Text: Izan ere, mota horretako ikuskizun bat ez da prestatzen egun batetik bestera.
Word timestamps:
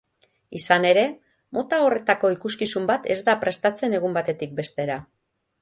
Izan 0.59 0.87
ere, 0.91 1.03
mota 1.57 1.79
horretako 1.89 2.33
ikuskizun 2.37 2.89
bat 2.93 3.07
ez 3.17 3.21
da 3.31 3.39
prestatzen 3.47 3.97
egun 3.99 4.21
batetik 4.21 4.61
bestera. 4.63 4.99